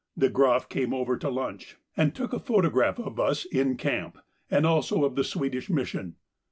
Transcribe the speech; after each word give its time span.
De 0.17 0.29
Groff 0.29 0.67
came 0.67 0.95
over 0.95 1.15
to 1.15 1.29
lunch 1.29 1.77
and 1.95 2.15
took 2.15 2.33
a 2.33 2.39
photograph 2.39 2.97
of 2.97 3.19
us 3.19 3.45
'in 3.45 3.77
camp,' 3.77 4.17
and 4.49 4.65
also 4.65 5.05
of 5.05 5.13
the 5.15 5.23
Swedish 5.23 5.69
Mission. 5.69 6.15